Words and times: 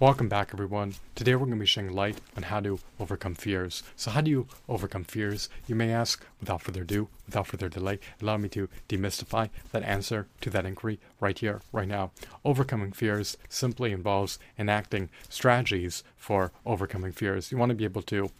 Welcome 0.00 0.30
back, 0.30 0.52
everyone. 0.54 0.94
Today 1.14 1.34
we're 1.34 1.40
going 1.40 1.50
to 1.50 1.60
be 1.60 1.66
shedding 1.66 1.92
light 1.92 2.22
on 2.34 2.44
how 2.44 2.60
to 2.60 2.78
overcome 2.98 3.34
fears. 3.34 3.82
So, 3.96 4.10
how 4.10 4.22
do 4.22 4.30
you 4.30 4.46
overcome 4.66 5.04
fears? 5.04 5.50
You 5.66 5.74
may 5.74 5.92
ask. 5.92 6.24
Without 6.40 6.62
further 6.62 6.80
ado, 6.80 7.08
without 7.26 7.48
further 7.48 7.68
delay, 7.68 7.98
allow 8.22 8.38
me 8.38 8.48
to 8.48 8.70
demystify 8.88 9.50
that 9.72 9.82
answer 9.82 10.26
to 10.40 10.48
that 10.48 10.64
inquiry 10.64 11.00
right 11.20 11.38
here, 11.38 11.60
right 11.70 11.86
now. 11.86 12.12
Overcoming 12.46 12.92
fears 12.92 13.36
simply 13.50 13.92
involves 13.92 14.38
enacting 14.58 15.10
strategies 15.28 16.02
for 16.16 16.50
overcoming 16.64 17.12
fears. 17.12 17.52
You 17.52 17.58
want 17.58 17.68
to 17.68 17.76
be 17.76 17.84
able 17.84 18.00
to 18.04 18.30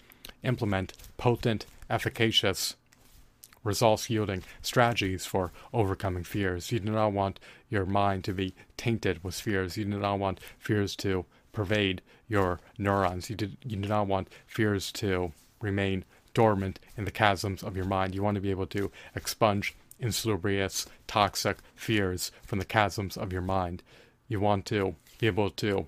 implement 0.42 0.94
potent, 1.18 1.66
efficacious, 1.90 2.76
results 3.64 4.08
yielding 4.08 4.42
strategies 4.62 5.26
for 5.26 5.52
overcoming 5.74 6.24
fears. 6.24 6.72
You 6.72 6.80
do 6.80 6.92
not 6.92 7.12
want 7.12 7.38
your 7.68 7.84
mind 7.84 8.24
to 8.24 8.32
be 8.32 8.54
tainted 8.78 9.22
with 9.22 9.34
fears. 9.34 9.76
You 9.76 9.84
do 9.84 9.98
not 9.98 10.18
want 10.18 10.40
fears 10.58 10.96
to 10.96 11.26
pervade 11.52 12.02
your 12.28 12.60
neurons. 12.78 13.30
You 13.30 13.36
do, 13.36 13.50
you 13.64 13.76
do 13.76 13.88
not 13.88 14.06
want 14.06 14.28
fears 14.46 14.92
to 14.92 15.32
remain 15.60 16.04
dormant 16.34 16.78
in 16.96 17.04
the 17.04 17.10
chasms 17.10 17.62
of 17.62 17.76
your 17.76 17.84
mind. 17.84 18.14
You 18.14 18.22
want 18.22 18.36
to 18.36 18.40
be 18.40 18.50
able 18.50 18.66
to 18.68 18.90
expunge 19.14 19.74
insalubrious, 19.98 20.86
toxic 21.06 21.58
fears 21.74 22.32
from 22.42 22.58
the 22.58 22.64
chasms 22.64 23.16
of 23.16 23.32
your 23.32 23.42
mind. 23.42 23.82
You 24.28 24.40
want 24.40 24.64
to 24.66 24.94
be 25.18 25.26
able 25.26 25.50
to 25.50 25.86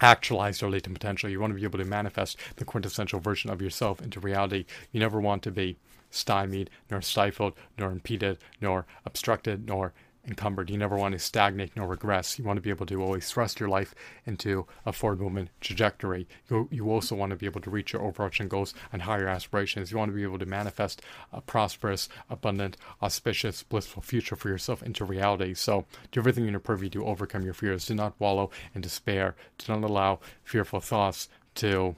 actualize 0.00 0.60
your 0.60 0.70
latent 0.70 0.94
potential. 0.94 1.28
You 1.28 1.40
want 1.40 1.52
to 1.52 1.58
be 1.58 1.64
able 1.64 1.78
to 1.78 1.84
manifest 1.84 2.36
the 2.56 2.64
quintessential 2.64 3.20
version 3.20 3.50
of 3.50 3.60
yourself 3.60 4.00
into 4.00 4.20
reality. 4.20 4.64
You 4.92 5.00
never 5.00 5.20
want 5.20 5.42
to 5.44 5.50
be 5.50 5.76
stymied, 6.10 6.70
nor 6.90 7.02
stifled, 7.02 7.54
nor 7.78 7.90
impeded, 7.90 8.38
nor 8.60 8.86
obstructed, 9.04 9.66
nor 9.66 9.92
encumbered. 10.26 10.70
You 10.70 10.76
never 10.76 10.96
want 10.96 11.12
to 11.12 11.18
stagnate 11.18 11.76
nor 11.76 11.88
regress. 11.88 12.38
You 12.38 12.44
want 12.44 12.58
to 12.58 12.62
be 12.62 12.70
able 12.70 12.86
to 12.86 13.02
always 13.02 13.30
thrust 13.30 13.58
your 13.58 13.68
life 13.68 13.94
into 14.26 14.66
a 14.84 14.92
forward 14.92 15.20
movement 15.20 15.50
trajectory. 15.60 16.28
You, 16.48 16.68
you 16.70 16.90
also 16.90 17.14
want 17.14 17.30
to 17.30 17.36
be 17.36 17.46
able 17.46 17.60
to 17.62 17.70
reach 17.70 17.92
your 17.92 18.02
overarching 18.02 18.48
goals 18.48 18.74
and 18.92 19.02
higher 19.02 19.28
aspirations. 19.28 19.90
You 19.90 19.98
want 19.98 20.10
to 20.10 20.16
be 20.16 20.22
able 20.22 20.38
to 20.38 20.46
manifest 20.46 21.02
a 21.32 21.40
prosperous, 21.40 22.08
abundant, 22.28 22.76
auspicious, 23.02 23.62
blissful 23.62 24.02
future 24.02 24.36
for 24.36 24.48
yourself 24.48 24.82
into 24.82 25.04
reality. 25.04 25.54
So 25.54 25.86
do 26.12 26.20
everything 26.20 26.44
in 26.44 26.50
your 26.50 26.60
purview 26.60 26.90
to 26.90 27.06
overcome 27.06 27.44
your 27.44 27.54
fears. 27.54 27.86
Do 27.86 27.94
not 27.94 28.14
wallow 28.18 28.50
in 28.74 28.82
despair. 28.82 29.34
Do 29.58 29.72
not 29.72 29.88
allow 29.88 30.20
fearful 30.44 30.80
thoughts 30.80 31.28
to 31.56 31.96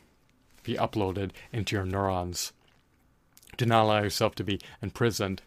be 0.63 0.75
uploaded 0.75 1.31
into 1.53 1.77
your 1.77 1.85
neurons. 1.85 2.53
Do 3.57 3.67
not 3.67 3.83
allow 3.83 4.03
yourself 4.03 4.35
to 4.37 4.45
be 4.45 4.61
imprisoned 4.81 5.43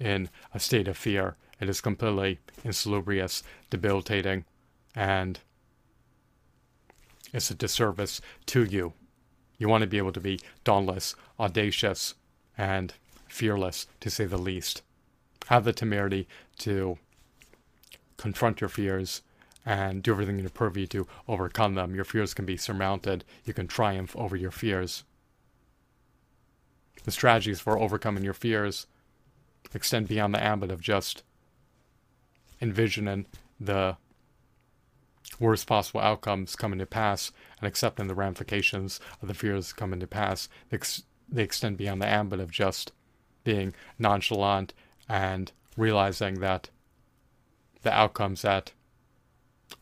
in 0.00 0.28
a 0.52 0.58
state 0.58 0.88
of 0.88 0.96
fear. 0.96 1.36
It 1.60 1.68
is 1.68 1.80
completely 1.80 2.40
insalubrious, 2.64 3.42
debilitating, 3.70 4.44
and 4.94 5.40
it's 7.32 7.50
a 7.50 7.54
disservice 7.54 8.20
to 8.46 8.64
you. 8.64 8.92
You 9.58 9.68
want 9.68 9.82
to 9.82 9.88
be 9.88 9.98
able 9.98 10.12
to 10.12 10.20
be 10.20 10.40
dauntless, 10.64 11.14
audacious, 11.38 12.14
and 12.56 12.94
fearless, 13.28 13.86
to 14.00 14.10
say 14.10 14.24
the 14.24 14.38
least. 14.38 14.82
Have 15.48 15.64
the 15.64 15.72
temerity 15.72 16.26
to 16.58 16.98
confront 18.16 18.60
your 18.60 18.68
fears 18.68 19.22
and 19.66 20.02
do 20.02 20.12
everything 20.12 20.36
in 20.36 20.44
your 20.44 20.50
purview 20.50 20.86
to 20.88 21.06
overcome 21.26 21.74
them. 21.74 21.94
Your 21.94 22.04
fears 22.04 22.34
can 22.34 22.44
be 22.44 22.56
surmounted. 22.56 23.24
You 23.44 23.54
can 23.54 23.66
triumph 23.66 24.14
over 24.16 24.36
your 24.36 24.50
fears. 24.50 25.04
The 27.04 27.10
strategies 27.10 27.60
for 27.60 27.78
overcoming 27.78 28.24
your 28.24 28.34
fears 28.34 28.86
extend 29.74 30.08
beyond 30.08 30.34
the 30.34 30.42
ambit 30.42 30.70
of 30.70 30.80
just 30.80 31.22
envisioning 32.60 33.26
the 33.60 33.96
worst 35.40 35.66
possible 35.66 36.00
outcomes 36.00 36.56
coming 36.56 36.78
to 36.78 36.86
pass 36.86 37.32
and 37.58 37.66
accepting 37.66 38.06
the 38.06 38.14
ramifications 38.14 39.00
of 39.20 39.28
the 39.28 39.34
fears 39.34 39.72
coming 39.72 40.00
to 40.00 40.06
pass. 40.06 40.48
They, 40.70 40.76
ex- 40.76 41.02
they 41.28 41.42
extend 41.42 41.76
beyond 41.76 42.02
the 42.02 42.08
ambit 42.08 42.40
of 42.40 42.50
just 42.50 42.92
being 43.42 43.74
nonchalant 43.98 44.72
and 45.08 45.52
realizing 45.76 46.40
that 46.40 46.70
the 47.82 47.92
outcomes 47.92 48.42
that 48.42 48.72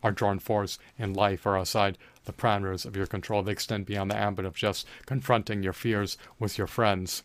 are 0.01 0.11
drawn 0.11 0.39
forth 0.39 0.77
in 0.97 1.13
life 1.13 1.45
are 1.45 1.57
outside 1.57 1.97
the 2.25 2.33
parameters 2.33 2.85
of 2.85 2.95
your 2.95 3.05
control. 3.05 3.43
They 3.43 3.51
extend 3.51 3.85
beyond 3.85 4.11
the 4.11 4.17
ambit 4.17 4.45
of 4.45 4.55
just 4.55 4.87
confronting 5.05 5.63
your 5.63 5.73
fears 5.73 6.17
with 6.39 6.57
your 6.57 6.67
friends 6.67 7.23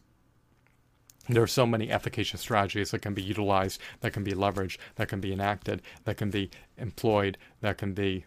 there 1.28 1.42
are 1.42 1.46
so 1.48 1.66
many 1.66 1.90
efficacious 1.90 2.40
strategies 2.40 2.90
that 2.90 3.02
can 3.02 3.14
be 3.14 3.22
utilized, 3.22 3.80
that 4.00 4.12
can 4.12 4.24
be 4.24 4.32
leveraged, 4.32 4.78
that 4.96 5.08
can 5.08 5.20
be 5.20 5.32
enacted, 5.32 5.82
that 6.04 6.16
can 6.16 6.30
be 6.30 6.50
employed, 6.76 7.36
that 7.60 7.78
can 7.78 7.92
be 7.92 8.24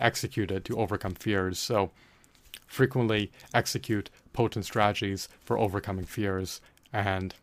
executed 0.00 0.64
to 0.64 0.78
overcome 0.78 1.14
fears. 1.14 1.58
So, 1.58 1.90
frequently 2.66 3.30
execute 3.54 4.10
potent 4.32 4.64
strategies 4.64 5.28
for 5.44 5.58
overcoming 5.58 6.04
fears 6.04 6.60
and 6.92 7.34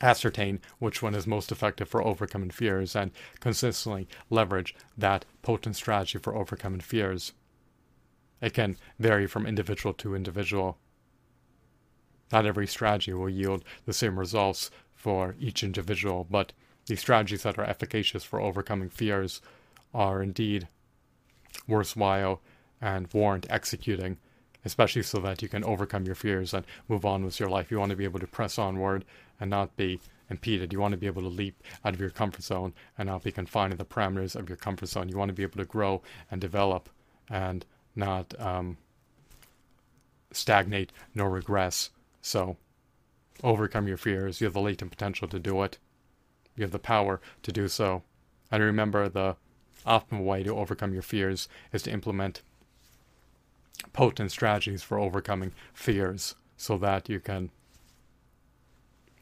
ascertain 0.00 0.60
which 0.78 1.00
one 1.02 1.14
is 1.14 1.26
most 1.26 1.52
effective 1.52 1.88
for 1.88 2.02
overcoming 2.02 2.50
fears 2.50 2.96
and 2.96 3.12
consistently 3.40 4.08
leverage 4.30 4.74
that 4.98 5.24
potent 5.42 5.76
strategy 5.76 6.18
for 6.18 6.34
overcoming 6.34 6.80
fears. 6.80 7.32
It 8.40 8.54
can 8.54 8.76
vary 8.98 9.26
from 9.28 9.46
individual 9.46 9.94
to 9.94 10.16
individual 10.16 10.78
not 12.32 12.46
every 12.46 12.66
strategy 12.66 13.12
will 13.12 13.28
yield 13.28 13.64
the 13.84 13.92
same 13.92 14.18
results 14.18 14.70
for 14.94 15.34
each 15.40 15.62
individual, 15.62 16.26
but 16.30 16.52
the 16.86 16.96
strategies 16.96 17.42
that 17.42 17.58
are 17.58 17.64
efficacious 17.64 18.24
for 18.24 18.40
overcoming 18.40 18.88
fears 18.88 19.40
are 19.94 20.22
indeed 20.22 20.68
worthwhile 21.68 22.40
and 22.80 23.12
warrant 23.12 23.46
executing, 23.50 24.16
especially 24.64 25.02
so 25.02 25.18
that 25.18 25.42
you 25.42 25.48
can 25.48 25.64
overcome 25.64 26.04
your 26.04 26.14
fears 26.14 26.54
and 26.54 26.64
move 26.88 27.04
on 27.04 27.24
with 27.24 27.38
your 27.38 27.48
life. 27.48 27.70
You 27.70 27.78
want 27.78 27.90
to 27.90 27.96
be 27.96 28.04
able 28.04 28.20
to 28.20 28.26
press 28.26 28.58
onward 28.58 29.04
and 29.38 29.50
not 29.50 29.76
be 29.76 30.00
impeded. 30.30 30.72
You 30.72 30.80
want 30.80 30.92
to 30.92 30.98
be 30.98 31.06
able 31.06 31.22
to 31.22 31.28
leap 31.28 31.62
out 31.84 31.94
of 31.94 32.00
your 32.00 32.10
comfort 32.10 32.42
zone 32.42 32.72
and 32.98 33.06
not 33.08 33.22
be 33.22 33.32
confined 33.32 33.72
to 33.72 33.76
the 33.76 33.84
parameters 33.84 34.34
of 34.34 34.48
your 34.48 34.56
comfort 34.56 34.88
zone. 34.88 35.08
You 35.08 35.16
want 35.16 35.28
to 35.28 35.34
be 35.34 35.42
able 35.42 35.58
to 35.58 35.64
grow 35.64 36.02
and 36.30 36.40
develop 36.40 36.88
and 37.28 37.64
not 37.94 38.34
um, 38.40 38.78
stagnate 40.32 40.90
nor 41.14 41.30
regress 41.30 41.90
so, 42.22 42.56
overcome 43.42 43.88
your 43.88 43.96
fears. 43.96 44.40
You 44.40 44.46
have 44.46 44.54
the 44.54 44.60
latent 44.60 44.92
potential 44.92 45.26
to 45.28 45.40
do 45.40 45.62
it. 45.62 45.78
You 46.56 46.62
have 46.62 46.70
the 46.70 46.78
power 46.78 47.20
to 47.42 47.52
do 47.52 47.66
so. 47.66 48.04
And 48.50 48.62
remember, 48.62 49.08
the 49.08 49.36
optimal 49.84 50.24
way 50.24 50.44
to 50.44 50.56
overcome 50.56 50.92
your 50.92 51.02
fears 51.02 51.48
is 51.72 51.82
to 51.82 51.90
implement 51.90 52.42
potent 53.92 54.30
strategies 54.30 54.82
for 54.82 54.98
overcoming 54.98 55.52
fears 55.74 56.36
so 56.56 56.78
that 56.78 57.08
you 57.08 57.18
can 57.18 57.50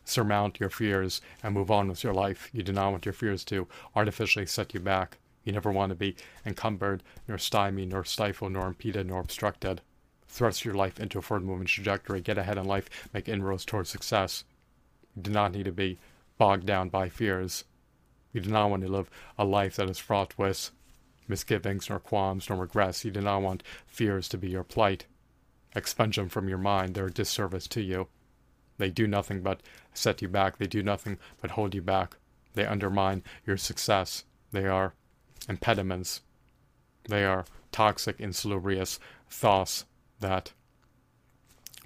surmount 0.05 0.61
your 0.61 0.69
fears 0.71 1.23
and 1.43 1.55
move 1.55 1.71
on 1.71 1.89
with 1.89 2.05
your 2.05 2.13
life. 2.13 2.51
You 2.53 2.63
do 2.63 2.73
not 2.73 2.91
want 2.91 3.07
your 3.07 3.15
fears 3.15 3.45
to 3.45 3.67
artificially 3.97 4.45
set 4.45 4.75
you 4.75 4.81
back. 4.81 5.17
You 5.45 5.53
never 5.53 5.73
want 5.73 5.91
to 5.91 5.97
be 5.97 6.17
encumbered, 6.45 7.03
nor 7.27 7.39
stymied, 7.39 7.91
nor 7.91 8.05
stifled, 8.05 8.53
nor 8.53 8.67
impeded, 8.67 9.07
nor 9.07 9.21
obstructed 9.21 9.81
thrust 10.31 10.65
your 10.65 10.75
life 10.75 11.01
into 11.01 11.19
a 11.19 11.23
forward 11.23 11.45
moving 11.45 11.67
trajectory, 11.67 12.21
get 12.21 12.39
ahead 12.39 12.57
in 12.57 12.65
life, 12.65 12.89
make 13.13 13.29
inroads 13.29 13.65
towards 13.65 13.91
success. 13.91 14.45
You 15.17 15.23
do 15.23 15.31
not 15.31 15.53
need 15.53 15.65
to 15.65 15.73
be 15.73 15.99
bogged 16.39 16.67
down 16.67 16.89
by 16.89 17.09
fears. 17.09 17.65
You 18.33 18.41
do 18.41 18.51
not 18.51 18.71
want 18.71 18.83
to 18.85 18.89
live 18.89 19.11
a 19.37 19.45
life 19.45 19.77
that 19.77 19.91
is 19.91 19.99
fraught 19.99 20.39
with 20.39 20.71
misgivings, 21.27 21.91
nor 21.91 21.99
qualms, 21.99 22.49
nor 22.49 22.59
regrets. 22.59 23.05
You 23.05 23.11
do 23.11 23.21
not 23.21 23.43
want 23.43 23.65
fears 23.87 24.29
to 24.29 24.39
be 24.39 24.49
your 24.49 24.65
plight. 24.65 25.07
Expunge 25.75 26.17
them 26.17 26.29
from 26.29 26.49
your 26.49 26.59
mind. 26.59 26.95
They're 26.95 27.07
a 27.07 27.13
disservice 27.13 27.67
to 27.69 27.83
you. 27.83 28.07
They 28.79 28.89
do 28.89 29.07
nothing 29.07 29.43
but 29.43 29.61
set 29.93 30.23
you 30.23 30.29
back. 30.29 30.59
They 30.59 30.67
do 30.67 30.83
nothing 30.83 31.19
but 31.41 31.53
hold 31.53 31.75
you 31.75 31.83
back. 31.83 32.17
They 32.55 32.65
undermine 32.65 33.25
your 33.45 33.57
success. 33.57 34.25
They 34.53 34.67
are 34.67 34.95
impediments. 35.49 36.23
They 37.09 37.25
are 37.25 37.45
toxic, 37.73 38.21
insalubrious 38.21 38.99
thoughts 39.29 39.85
that 40.21 40.53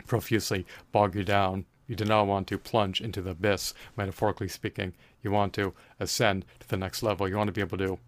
profusely 0.07 0.67
bog 0.93 1.15
you 1.15 1.25
down. 1.25 1.67
You 1.87 1.97
do 1.97 2.05
not 2.05 2.27
want 2.27 2.47
to 2.49 2.59
plunge 2.59 3.01
into 3.01 3.21
the 3.21 3.31
abyss, 3.31 3.75
metaphorically 3.97 4.49
speaking. 4.49 4.95
You 5.23 5.31
want 5.31 5.53
to 5.55 5.75
ascend 6.01 6.45
to 6.61 6.69
the 6.69 6.77
next 6.77 7.03
level. 7.03 7.29
You 7.29 7.37
want 7.37 7.49
to 7.49 7.53
be 7.53 7.61
able 7.61 7.79
to 7.79 7.99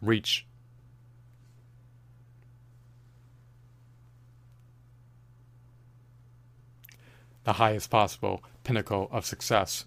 reach 0.00 0.46
the 7.44 7.54
highest 7.54 7.90
possible 7.90 8.42
pinnacle 8.62 9.08
of 9.10 9.24
success. 9.24 9.86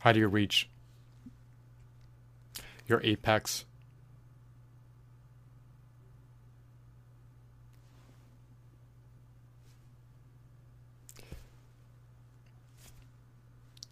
How 0.00 0.12
do 0.12 0.20
you 0.20 0.28
reach 0.28 0.70
your 2.86 3.00
apex 3.02 3.64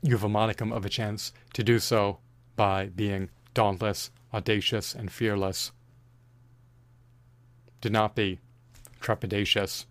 you 0.06 0.12
have 0.12 0.24
a 0.24 0.28
modicum 0.28 0.72
of 0.72 0.84
a 0.84 0.88
chance 0.88 1.32
to 1.52 1.64
do 1.64 1.80
so 1.80 2.18
by 2.54 2.86
being 2.86 3.28
dauntless, 3.54 4.10
audacious, 4.32 4.94
and 4.94 5.10
fearless. 5.10 5.72
Do 7.80 7.90
not 7.90 8.14
be 8.14 8.38
trepidatious. 9.00 9.86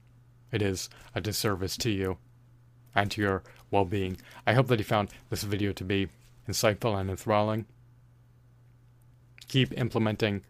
It 0.52 0.62
is 0.62 0.90
a 1.14 1.20
disservice 1.20 1.76
to 1.78 1.90
you 1.90 2.18
and 2.96 3.12
to 3.12 3.22
your 3.22 3.44
well 3.70 3.84
being. 3.84 4.18
I 4.48 4.54
hope 4.54 4.68
that 4.68 4.80
you 4.80 4.86
found 4.86 5.10
this 5.30 5.44
video 5.44 5.74
to 5.74 5.84
be 5.84 6.08
insightful 6.48 6.98
and 6.98 7.10
enthralling. 7.10 7.66
Keep 9.50 9.78
implementing 9.78 10.44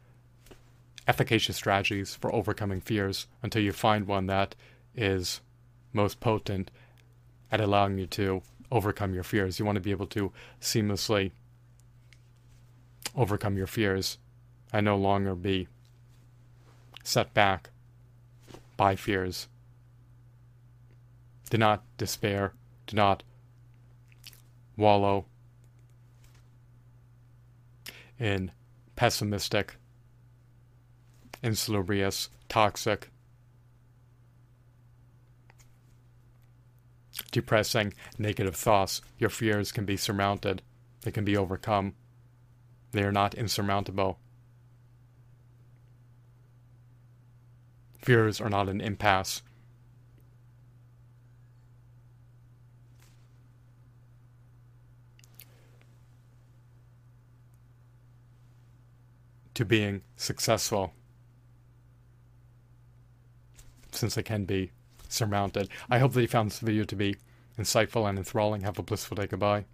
efficacious 1.07 1.55
strategies 1.55 2.15
for 2.15 2.33
overcoming 2.33 2.81
fears 2.81 3.27
until 3.41 3.63
you 3.63 3.71
find 3.71 4.05
one 4.05 4.27
that 4.27 4.53
is 4.95 5.41
most 5.91 6.19
potent 6.19 6.69
at 7.51 7.61
allowing 7.61 7.97
you 7.97 8.05
to 8.07 8.41
overcome 8.71 9.13
your 9.13 9.23
fears. 9.23 9.59
You 9.59 9.65
want 9.65 9.75
to 9.75 9.81
be 9.81 9.91
able 9.91 10.07
to 10.07 10.31
seamlessly 10.61 11.31
overcome 13.15 13.57
your 13.57 13.67
fears 13.67 14.17
and 14.73 14.85
no 14.85 14.97
longer 14.97 15.35
be 15.35 15.67
set 17.03 17.33
back 17.33 17.69
by 18.77 18.95
fears. 18.95 19.47
Do 21.49 21.57
not 21.57 21.83
despair. 21.97 22.53
Do 22.87 22.95
not 22.95 23.23
wallow 24.77 25.25
in 28.19 28.51
pessimistic, 28.95 29.75
insalubrious, 31.43 32.29
toxic, 32.49 33.09
depressing, 37.35 37.93
negative 38.17 38.55
thoughts. 38.55 39.01
Your 39.19 39.29
fears 39.29 39.73
can 39.73 39.83
be 39.83 39.97
surmounted, 39.97 40.61
they 41.01 41.11
can 41.11 41.25
be 41.25 41.35
overcome. 41.35 41.93
They 42.93 43.03
are 43.03 43.11
not 43.11 43.35
insurmountable. 43.35 44.19
Fears 48.01 48.39
are 48.39 48.49
not 48.49 48.69
an 48.69 48.79
impasse. 48.79 49.41
To 59.55 59.65
being 59.65 60.03
successful, 60.15 60.93
since 63.91 64.15
they 64.15 64.23
can 64.23 64.45
be 64.45 64.71
surmounted. 65.09 65.69
I 65.89 65.99
hope 65.99 66.13
that 66.13 66.21
you 66.21 66.27
found 66.27 66.51
this 66.51 66.59
video 66.59 66.83
to 66.85 66.95
be 66.95 67.17
insightful 67.57 68.07
and 68.07 68.17
enthralling. 68.17 68.61
Have 68.61 68.79
a 68.79 68.83
blissful 68.83 69.15
day. 69.15 69.27
Goodbye. 69.27 69.65